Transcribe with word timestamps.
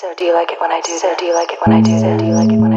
So 0.00 0.14
do 0.14 0.24
you 0.24 0.32
like 0.32 0.50
it 0.50 0.58
when 0.58 0.72
I 0.72 0.80
do? 0.80 0.96
So 0.96 1.14
do 1.18 1.26
you 1.26 1.34
like 1.34 1.52
it 1.52 1.60
when 1.60 1.76
I 1.76 1.82
do? 1.82 2.00
So 2.00 2.16
do 2.16 2.24
you 2.24 2.32
like 2.32 2.48
it 2.48 2.58
when 2.58 2.69